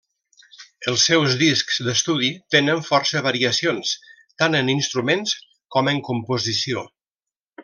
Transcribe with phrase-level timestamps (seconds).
[0.91, 3.93] Els seus discs d'estudi tenen força variacions,
[4.43, 5.37] tant en instruments
[5.77, 6.89] com en composició.